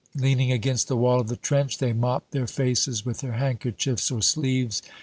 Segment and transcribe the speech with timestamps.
[0.15, 4.19] Leaning against the wall of the trench, they mop their faces with their handkerchiefs or
[4.19, 4.81] sleeves.